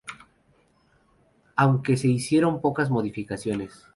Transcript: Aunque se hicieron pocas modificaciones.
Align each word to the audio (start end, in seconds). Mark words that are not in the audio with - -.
Aunque 1.55 1.95
se 1.95 2.07
hicieron 2.07 2.59
pocas 2.59 2.89
modificaciones. 2.89 3.85